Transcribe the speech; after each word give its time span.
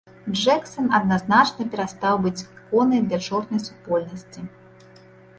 Джэксан 0.37 0.85
адназначна 0.99 1.65
перастаў 1.73 2.15
быць 2.23 2.41
іконай 2.45 3.03
для 3.11 3.19
чорнай 3.27 3.61
супольнасці. 3.67 4.39